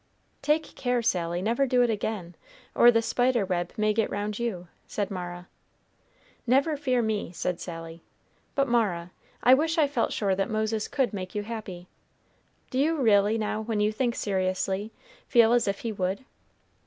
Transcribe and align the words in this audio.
"Take 0.41 0.73
care, 0.75 1.03
Sally; 1.03 1.43
never 1.43 1.67
do 1.67 1.83
it 1.83 1.91
again, 1.91 2.33
or 2.73 2.89
the 2.89 3.03
spider 3.03 3.45
web 3.45 3.71
may 3.77 3.93
get 3.93 4.09
round 4.09 4.39
you," 4.39 4.67
said 4.87 5.11
Mara. 5.11 5.47
"Never 6.47 6.75
fear 6.75 7.03
me," 7.03 7.31
said 7.31 7.59
Sally. 7.59 8.01
"But, 8.55 8.67
Mara, 8.67 9.11
I 9.43 9.53
wish 9.53 9.77
I 9.77 9.85
felt 9.87 10.11
sure 10.11 10.33
that 10.33 10.49
Moses 10.49 10.87
could 10.87 11.13
make 11.13 11.35
you 11.35 11.43
happy. 11.43 11.87
Do 12.71 12.79
you 12.79 12.99
really, 12.99 13.37
now, 13.37 13.61
when 13.61 13.79
you 13.79 13.91
think 13.91 14.15
seriously, 14.15 14.91
feel 15.27 15.53
as 15.53 15.67
if 15.67 15.81
he 15.81 15.91
would?" 15.91 16.25